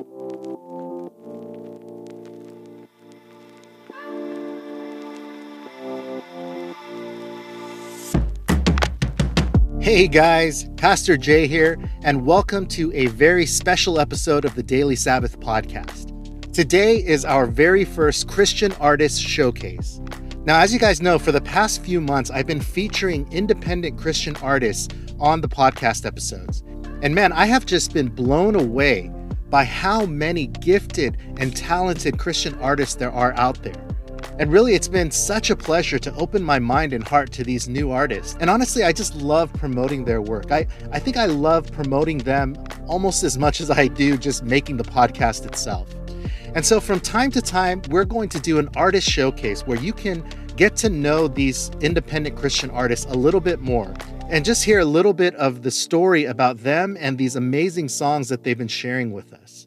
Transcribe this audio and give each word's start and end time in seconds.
Hey 0.00 0.06
guys, 10.08 10.64
Pastor 10.78 11.18
Jay 11.18 11.46
here, 11.46 11.78
and 12.02 12.24
welcome 12.24 12.66
to 12.68 12.90
a 12.94 13.08
very 13.08 13.44
special 13.44 14.00
episode 14.00 14.46
of 14.46 14.54
the 14.54 14.62
Daily 14.62 14.96
Sabbath 14.96 15.38
podcast. 15.38 16.54
Today 16.54 17.04
is 17.04 17.26
our 17.26 17.44
very 17.44 17.84
first 17.84 18.26
Christian 18.26 18.72
Artist 18.80 19.20
Showcase. 19.20 20.00
Now, 20.46 20.60
as 20.60 20.72
you 20.72 20.78
guys 20.78 21.02
know, 21.02 21.18
for 21.18 21.32
the 21.32 21.42
past 21.42 21.82
few 21.82 22.00
months, 22.00 22.30
I've 22.30 22.46
been 22.46 22.62
featuring 22.62 23.30
independent 23.30 23.98
Christian 23.98 24.34
artists 24.36 24.88
on 25.18 25.42
the 25.42 25.48
podcast 25.48 26.06
episodes. 26.06 26.62
And 27.02 27.14
man, 27.14 27.32
I 27.32 27.44
have 27.44 27.66
just 27.66 27.92
been 27.92 28.08
blown 28.08 28.54
away 28.54 29.12
by 29.50 29.64
how 29.64 30.06
many 30.06 30.46
gifted 30.46 31.18
and 31.38 31.54
talented 31.56 32.18
Christian 32.18 32.54
artists 32.60 32.94
there 32.94 33.12
are 33.12 33.32
out 33.34 33.62
there. 33.62 33.74
And 34.38 34.50
really, 34.52 34.74
it's 34.74 34.88
been 34.88 35.10
such 35.10 35.50
a 35.50 35.56
pleasure 35.56 35.98
to 35.98 36.14
open 36.14 36.42
my 36.42 36.58
mind 36.58 36.92
and 36.92 37.06
heart 37.06 37.30
to 37.32 37.44
these 37.44 37.68
new 37.68 37.90
artists. 37.90 38.36
And 38.40 38.48
honestly, 38.48 38.84
I 38.84 38.92
just 38.92 39.14
love 39.16 39.52
promoting 39.52 40.04
their 40.04 40.22
work. 40.22 40.50
I, 40.50 40.66
I 40.92 40.98
think 40.98 41.16
I 41.16 41.26
love 41.26 41.70
promoting 41.72 42.18
them 42.18 42.56
almost 42.86 43.22
as 43.22 43.36
much 43.36 43.60
as 43.60 43.70
I 43.70 43.88
do 43.88 44.16
just 44.16 44.44
making 44.44 44.76
the 44.76 44.84
podcast 44.84 45.46
itself. 45.46 45.94
And 46.54 46.64
so, 46.64 46.80
from 46.80 47.00
time 47.00 47.30
to 47.32 47.42
time, 47.42 47.82
we're 47.90 48.04
going 48.04 48.28
to 48.30 48.40
do 48.40 48.58
an 48.58 48.68
artist 48.76 49.08
showcase 49.08 49.66
where 49.66 49.78
you 49.78 49.92
can 49.92 50.24
get 50.60 50.76
to 50.76 50.90
know 50.90 51.26
these 51.26 51.70
independent 51.80 52.36
Christian 52.36 52.68
artists 52.68 53.06
a 53.06 53.14
little 53.14 53.40
bit 53.40 53.60
more 53.60 53.94
and 54.28 54.44
just 54.44 54.62
hear 54.62 54.80
a 54.80 54.84
little 54.84 55.14
bit 55.14 55.34
of 55.36 55.62
the 55.62 55.70
story 55.70 56.26
about 56.26 56.58
them 56.58 56.98
and 57.00 57.16
these 57.16 57.34
amazing 57.34 57.88
songs 57.88 58.28
that 58.28 58.44
they've 58.44 58.58
been 58.58 58.68
sharing 58.68 59.10
with 59.10 59.32
us. 59.32 59.66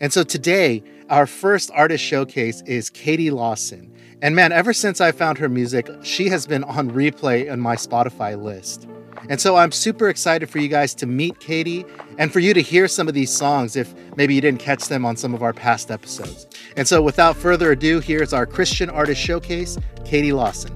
And 0.00 0.10
so, 0.10 0.22
today, 0.22 0.82
our 1.10 1.26
first 1.26 1.70
artist 1.74 2.02
showcase 2.02 2.62
is 2.62 2.88
Katie 2.88 3.30
Lawson. 3.30 3.94
And 4.22 4.34
man, 4.34 4.50
ever 4.50 4.72
since 4.72 4.98
I 4.98 5.12
found 5.12 5.36
her 5.36 5.48
music, 5.50 5.90
she 6.00 6.30
has 6.30 6.46
been 6.46 6.64
on 6.64 6.90
replay 6.90 7.52
on 7.52 7.60
my 7.60 7.76
Spotify 7.76 8.42
list. 8.42 8.88
And 9.28 9.40
so 9.40 9.56
I'm 9.56 9.72
super 9.72 10.08
excited 10.08 10.50
for 10.50 10.58
you 10.58 10.68
guys 10.68 10.94
to 10.96 11.06
meet 11.06 11.40
Katie 11.40 11.84
and 12.18 12.32
for 12.32 12.40
you 12.40 12.54
to 12.54 12.60
hear 12.60 12.88
some 12.88 13.08
of 13.08 13.14
these 13.14 13.30
songs 13.30 13.76
if 13.76 13.94
maybe 14.16 14.34
you 14.34 14.40
didn't 14.40 14.60
catch 14.60 14.88
them 14.88 15.04
on 15.04 15.16
some 15.16 15.34
of 15.34 15.42
our 15.42 15.52
past 15.52 15.90
episodes. 15.90 16.46
And 16.76 16.86
so 16.86 17.00
without 17.02 17.36
further 17.36 17.72
ado, 17.72 18.00
here's 18.00 18.32
our 18.32 18.46
Christian 18.46 18.90
Artist 18.90 19.20
Showcase, 19.20 19.78
Katie 20.04 20.32
Lawson. 20.32 20.72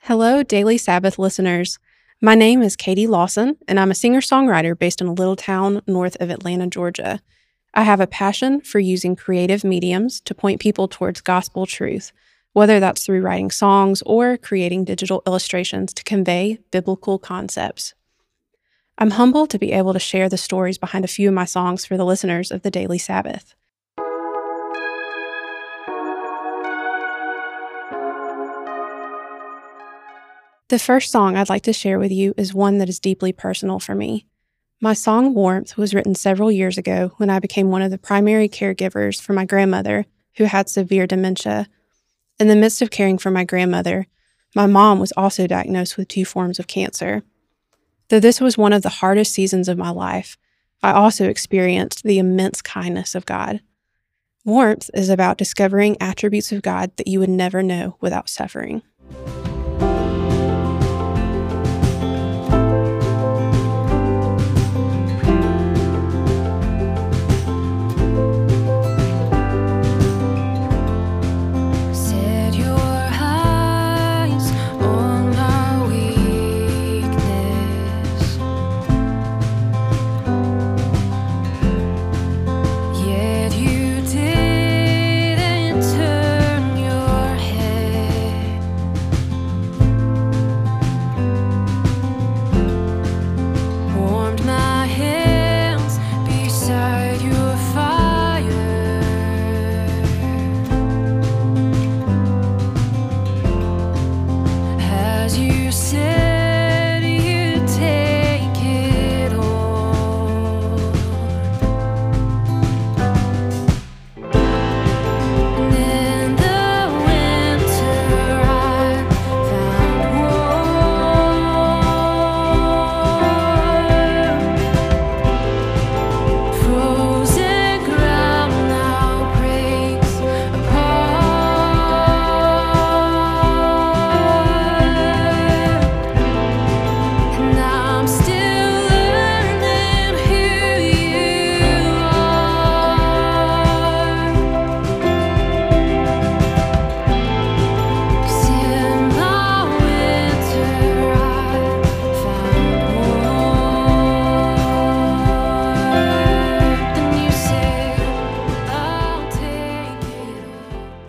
Hello, 0.00 0.42
Daily 0.42 0.78
Sabbath 0.78 1.18
listeners. 1.18 1.78
My 2.20 2.34
name 2.34 2.62
is 2.62 2.76
Katie 2.76 3.06
Lawson, 3.06 3.56
and 3.66 3.80
I'm 3.80 3.90
a 3.90 3.94
singer 3.94 4.20
songwriter 4.20 4.78
based 4.78 5.00
in 5.00 5.06
a 5.06 5.12
little 5.12 5.34
town 5.34 5.82
north 5.86 6.16
of 6.20 6.30
Atlanta, 6.30 6.66
Georgia. 6.66 7.20
I 7.76 7.82
have 7.82 7.98
a 7.98 8.06
passion 8.06 8.60
for 8.60 8.78
using 8.78 9.16
creative 9.16 9.64
mediums 9.64 10.20
to 10.20 10.34
point 10.34 10.60
people 10.60 10.86
towards 10.86 11.20
gospel 11.20 11.66
truth, 11.66 12.12
whether 12.52 12.78
that's 12.78 13.04
through 13.04 13.22
writing 13.22 13.50
songs 13.50 14.00
or 14.06 14.36
creating 14.36 14.84
digital 14.84 15.24
illustrations 15.26 15.92
to 15.94 16.04
convey 16.04 16.60
biblical 16.70 17.18
concepts. 17.18 17.94
I'm 18.96 19.10
humbled 19.10 19.50
to 19.50 19.58
be 19.58 19.72
able 19.72 19.92
to 19.92 19.98
share 19.98 20.28
the 20.28 20.36
stories 20.36 20.78
behind 20.78 21.04
a 21.04 21.08
few 21.08 21.26
of 21.26 21.34
my 21.34 21.46
songs 21.46 21.84
for 21.84 21.96
the 21.96 22.04
listeners 22.04 22.52
of 22.52 22.62
the 22.62 22.70
Daily 22.70 22.98
Sabbath. 22.98 23.56
The 30.68 30.78
first 30.78 31.10
song 31.10 31.36
I'd 31.36 31.48
like 31.48 31.64
to 31.64 31.72
share 31.72 31.98
with 31.98 32.12
you 32.12 32.34
is 32.36 32.54
one 32.54 32.78
that 32.78 32.88
is 32.88 33.00
deeply 33.00 33.32
personal 33.32 33.80
for 33.80 33.96
me. 33.96 34.26
My 34.84 34.92
song 34.92 35.32
Warmth 35.32 35.78
was 35.78 35.94
written 35.94 36.14
several 36.14 36.52
years 36.52 36.76
ago 36.76 37.12
when 37.16 37.30
I 37.30 37.38
became 37.38 37.70
one 37.70 37.80
of 37.80 37.90
the 37.90 37.96
primary 37.96 38.50
caregivers 38.50 39.18
for 39.18 39.32
my 39.32 39.46
grandmother, 39.46 40.04
who 40.36 40.44
had 40.44 40.68
severe 40.68 41.06
dementia. 41.06 41.68
In 42.38 42.48
the 42.48 42.54
midst 42.54 42.82
of 42.82 42.90
caring 42.90 43.16
for 43.16 43.30
my 43.30 43.44
grandmother, 43.44 44.08
my 44.54 44.66
mom 44.66 44.98
was 44.98 45.10
also 45.12 45.46
diagnosed 45.46 45.96
with 45.96 46.08
two 46.08 46.26
forms 46.26 46.58
of 46.58 46.66
cancer. 46.66 47.22
Though 48.10 48.20
this 48.20 48.42
was 48.42 48.58
one 48.58 48.74
of 48.74 48.82
the 48.82 48.90
hardest 49.00 49.32
seasons 49.32 49.70
of 49.70 49.78
my 49.78 49.88
life, 49.88 50.36
I 50.82 50.92
also 50.92 51.30
experienced 51.30 52.02
the 52.02 52.18
immense 52.18 52.60
kindness 52.60 53.14
of 53.14 53.24
God. 53.24 53.62
Warmth 54.44 54.90
is 54.92 55.08
about 55.08 55.38
discovering 55.38 55.96
attributes 55.98 56.52
of 56.52 56.60
God 56.60 56.94
that 56.98 57.08
you 57.08 57.20
would 57.20 57.30
never 57.30 57.62
know 57.62 57.96
without 58.02 58.28
suffering. 58.28 58.82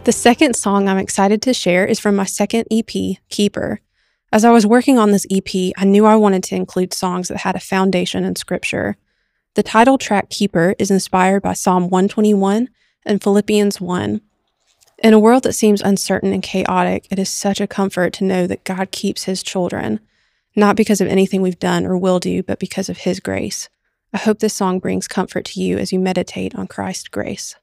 The 0.06 0.12
second 0.12 0.56
song 0.56 0.88
I'm 0.88 1.00
excited 1.00 1.42
to 1.42 1.54
share 1.56 1.84
is 1.84 2.00
from 2.00 2.16
my 2.16 2.26
second 2.26 2.68
EP, 2.70 3.18
Keeper. 3.30 3.80
As 4.32 4.46
I 4.46 4.52
was 4.52 4.64
working 4.64 5.00
on 5.00 5.10
this 5.10 5.26
EP, 5.32 5.74
I 5.78 5.84
knew 5.84 6.06
I 6.06 6.16
wanted 6.16 6.44
to 6.44 6.56
include 6.56 6.94
songs 6.94 7.28
that 7.28 7.40
had 7.40 7.56
a 7.56 7.60
foundation 7.60 8.24
in 8.24 8.36
Scripture. 8.36 8.98
The 9.56 9.64
title 9.64 9.98
track, 9.98 10.30
Keeper, 10.30 10.76
is 10.78 10.92
inspired 10.92 11.42
by 11.42 11.54
Psalm 11.54 11.90
121 11.90 12.70
and 13.04 13.24
Philippians 13.24 13.82
1. 13.82 14.22
In 15.00 15.14
a 15.16 15.20
world 15.20 15.42
that 15.42 15.54
seems 15.54 15.82
uncertain 15.82 16.34
and 16.34 16.44
chaotic, 16.44 17.08
it 17.10 17.18
is 17.18 17.32
such 17.32 17.60
a 17.60 17.66
comfort 17.66 18.14
to 18.14 18.26
know 18.26 18.46
that 18.46 18.64
God 18.64 18.92
keeps 18.92 19.24
His 19.24 19.42
children, 19.42 20.00
not 20.56 20.76
because 20.76 21.02
of 21.02 21.08
anything 21.08 21.42
we've 21.42 21.58
done 21.58 21.84
or 21.84 21.98
will 21.98 22.20
do, 22.20 22.44
but 22.44 22.60
because 22.60 22.90
of 22.90 23.00
His 23.00 23.20
grace. 23.20 23.70
I 24.14 24.20
hope 24.20 24.38
this 24.38 24.54
song 24.54 24.78
brings 24.78 25.08
comfort 25.08 25.46
to 25.46 25.60
you 25.60 25.80
as 25.80 25.92
you 25.92 25.98
meditate 25.98 26.54
on 26.54 26.68
Christ's 26.68 27.08
grace. 27.08 27.56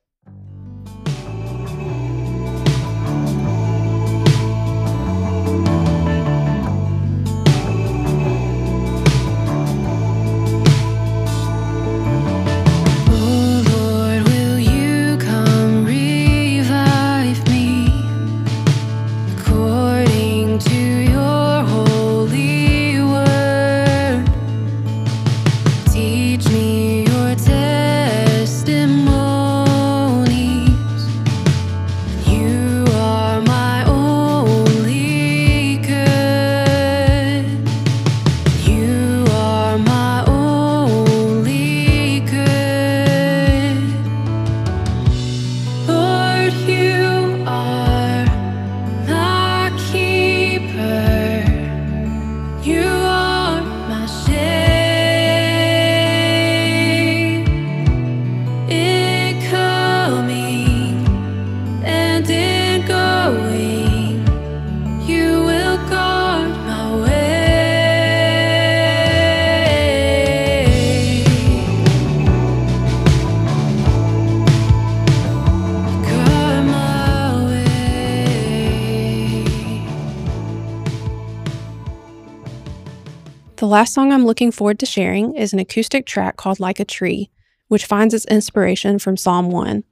Last 83.72 83.94
song 83.94 84.12
I'm 84.12 84.26
looking 84.26 84.52
forward 84.52 84.78
to 84.80 84.86
sharing 84.86 85.34
is 85.34 85.54
an 85.54 85.58
acoustic 85.58 86.04
track 86.04 86.36
called 86.36 86.60
Like 86.60 86.78
a 86.78 86.84
Tree, 86.84 87.30
which 87.68 87.86
finds 87.86 88.12
its 88.12 88.26
inspiration 88.26 88.98
from 88.98 89.16
Psalm 89.16 89.50
1. 89.50 89.82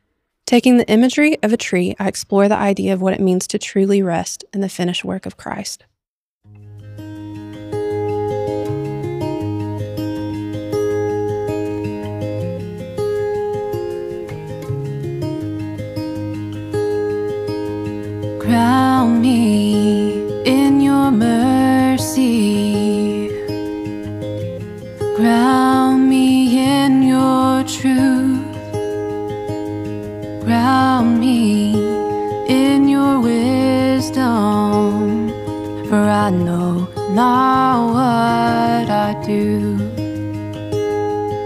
Taking 0.45 0.77
the 0.77 0.87
imagery 0.91 1.39
of 1.43 1.55
a 1.55 1.57
tree, 1.57 1.97
I 1.99 2.07
explore 2.07 2.47
the 2.47 2.59
idea 2.59 2.93
of 2.93 3.01
what 3.01 3.15
it 3.15 3.21
means 3.21 3.47
to 3.47 3.59
truly 3.59 4.03
rest 4.03 4.45
in 4.53 4.61
the 4.61 4.69
finished 4.69 5.03
work 5.03 5.25
of 5.25 5.39
Christ. 5.39 5.87
Crown 18.39 19.23
me 19.23 20.00
For 35.91 35.97
I 35.97 36.31
know 36.31 36.89
not 37.11 37.89
what 37.89 38.89
I 38.89 39.21
do. 39.27 39.77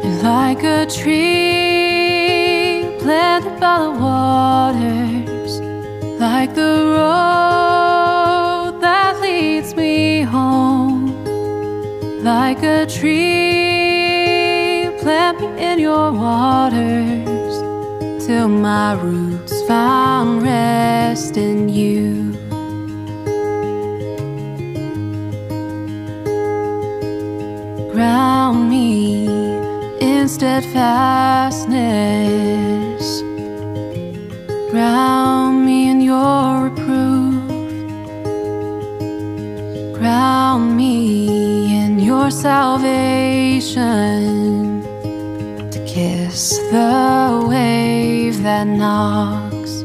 And 0.04 0.22
like 0.22 0.62
a 0.62 0.84
tree 0.84 2.84
planted 3.00 3.58
by 3.58 3.78
the 3.78 3.90
waters, 4.04 5.60
like 6.20 6.54
the 6.54 6.92
road 6.94 8.80
that 8.82 9.18
leads 9.22 9.74
me 9.74 10.20
home, 10.20 11.06
like 12.22 12.62
a 12.62 12.84
tree, 12.84 14.90
plant 15.00 15.40
me 15.40 15.46
in 15.58 15.78
your 15.78 16.12
waters 16.12 17.62
till 18.26 18.48
my 18.48 18.92
roots 19.00 19.62
found 19.62 20.42
rest 20.42 21.38
in 21.38 21.70
you. 21.70 22.33
Ground 28.04 28.68
me 28.68 29.24
in 29.98 30.28
steadfastness. 30.28 33.22
Ground 34.70 35.64
me 35.64 35.88
in 35.88 36.02
your 36.02 36.64
reproof. 36.64 37.48
Ground 39.98 40.76
me 40.76 41.82
in 41.82 41.98
your 41.98 42.30
salvation. 42.30 43.82
To 45.70 45.78
kiss 45.86 46.58
the 46.72 47.46
wave 47.48 48.42
that 48.42 48.66
knocks. 48.66 49.80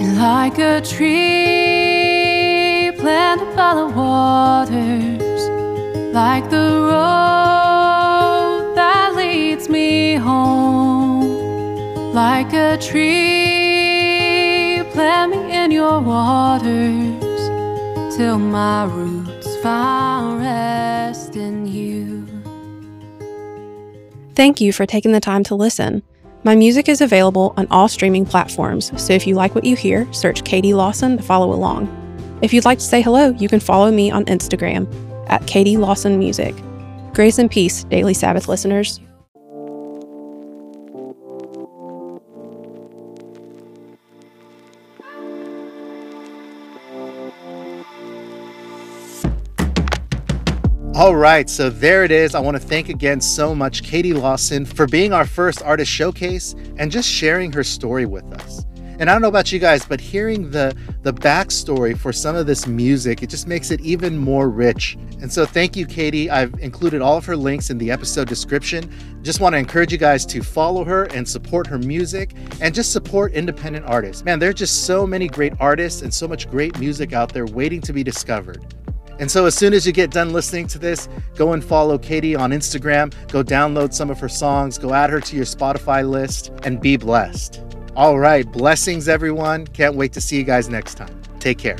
And 0.00 0.18
like 0.18 0.58
a 0.58 0.80
tree 0.80 2.90
planted 2.98 3.54
by 3.54 3.74
the 3.76 3.86
waters, 3.86 5.17
like 6.18 6.50
the 6.50 6.70
road 6.90 8.72
that 8.74 9.14
leads 9.14 9.68
me 9.68 10.16
home, 10.16 11.22
like 12.12 12.52
a 12.52 12.76
tree, 12.78 13.22
plant 14.90 15.30
me 15.30 15.52
in 15.56 15.70
your 15.70 16.00
waters 16.00 17.48
till 18.16 18.36
my 18.36 18.82
roots 18.86 19.56
found 19.58 20.40
rest 20.40 21.36
in 21.36 21.68
you. 21.68 22.26
Thank 24.34 24.60
you 24.60 24.72
for 24.72 24.86
taking 24.86 25.12
the 25.12 25.20
time 25.20 25.44
to 25.44 25.54
listen. 25.54 26.02
My 26.42 26.56
music 26.56 26.88
is 26.88 27.00
available 27.00 27.54
on 27.56 27.68
all 27.70 27.86
streaming 27.86 28.26
platforms, 28.26 28.90
so 29.00 29.12
if 29.12 29.24
you 29.24 29.36
like 29.36 29.54
what 29.54 29.62
you 29.62 29.76
hear, 29.76 30.12
search 30.12 30.42
Katie 30.42 30.74
Lawson 30.74 31.18
to 31.18 31.22
follow 31.22 31.52
along. 31.52 31.86
If 32.42 32.52
you'd 32.52 32.64
like 32.64 32.78
to 32.78 32.84
say 32.84 33.02
hello, 33.02 33.28
you 33.38 33.48
can 33.48 33.60
follow 33.60 33.92
me 33.92 34.10
on 34.10 34.24
Instagram 34.24 34.88
at 35.28 35.46
Katie 35.46 35.76
Lawson 35.76 36.18
Music. 36.18 36.54
Grace 37.14 37.38
and 37.38 37.50
peace, 37.50 37.84
Daily 37.84 38.14
Sabbath 38.14 38.48
listeners. 38.48 39.00
All 50.98 51.14
right, 51.14 51.48
so 51.48 51.70
there 51.70 52.02
it 52.02 52.10
is. 52.10 52.34
I 52.34 52.40
want 52.40 52.56
to 52.56 52.60
thank 52.60 52.88
again 52.88 53.20
so 53.20 53.54
much 53.54 53.84
Katie 53.84 54.12
Lawson 54.12 54.64
for 54.64 54.84
being 54.84 55.12
our 55.12 55.24
first 55.24 55.62
artist 55.62 55.92
showcase 55.92 56.56
and 56.76 56.90
just 56.90 57.08
sharing 57.08 57.52
her 57.52 57.62
story 57.62 58.04
with 58.04 58.24
us. 58.32 58.64
And 58.98 59.08
I 59.08 59.12
don't 59.12 59.22
know 59.22 59.28
about 59.28 59.52
you 59.52 59.58
guys, 59.60 59.86
but 59.86 60.00
hearing 60.00 60.50
the 60.50 60.76
the 61.02 61.12
backstory 61.12 61.96
for 61.96 62.12
some 62.12 62.34
of 62.34 62.46
this 62.46 62.66
music, 62.66 63.22
it 63.22 63.30
just 63.30 63.46
makes 63.46 63.70
it 63.70 63.80
even 63.80 64.18
more 64.18 64.50
rich. 64.50 64.96
And 65.20 65.32
so 65.32 65.46
thank 65.46 65.76
you, 65.76 65.86
Katie. 65.86 66.30
I've 66.30 66.54
included 66.60 67.00
all 67.00 67.16
of 67.16 67.24
her 67.26 67.36
links 67.36 67.70
in 67.70 67.78
the 67.78 67.90
episode 67.90 68.28
description. 68.28 68.92
Just 69.22 69.40
want 69.40 69.52
to 69.54 69.58
encourage 69.58 69.92
you 69.92 69.98
guys 69.98 70.26
to 70.26 70.42
follow 70.42 70.84
her 70.84 71.04
and 71.04 71.28
support 71.28 71.66
her 71.68 71.78
music 71.78 72.34
and 72.60 72.74
just 72.74 72.92
support 72.92 73.32
independent 73.32 73.86
artists. 73.86 74.24
Man, 74.24 74.38
there 74.38 74.50
are 74.50 74.54
just 74.54 74.84
so 74.84 75.06
many 75.06 75.28
great 75.28 75.52
artists 75.60 76.02
and 76.02 76.12
so 76.12 76.26
much 76.26 76.50
great 76.50 76.78
music 76.78 77.12
out 77.12 77.32
there 77.32 77.46
waiting 77.46 77.80
to 77.82 77.92
be 77.92 78.02
discovered. 78.02 78.74
And 79.20 79.28
so, 79.30 79.46
as 79.46 79.54
soon 79.54 79.74
as 79.74 79.84
you 79.84 79.92
get 79.92 80.10
done 80.12 80.32
listening 80.32 80.68
to 80.68 80.78
this, 80.78 81.08
go 81.34 81.52
and 81.52 81.64
follow 81.64 81.98
Katie 81.98 82.36
on 82.36 82.50
Instagram, 82.50 83.12
go 83.28 83.42
download 83.42 83.92
some 83.92 84.10
of 84.10 84.20
her 84.20 84.28
songs, 84.28 84.78
go 84.78 84.94
add 84.94 85.10
her 85.10 85.20
to 85.20 85.36
your 85.36 85.44
Spotify 85.44 86.08
list, 86.08 86.52
and 86.62 86.80
be 86.80 86.96
blessed. 86.96 87.64
All 87.98 88.16
right, 88.16 88.48
blessings, 88.52 89.08
everyone. 89.08 89.66
Can't 89.66 89.96
wait 89.96 90.12
to 90.12 90.20
see 90.20 90.36
you 90.36 90.44
guys 90.44 90.68
next 90.68 90.94
time. 90.94 91.20
Take 91.40 91.58
care. 91.58 91.76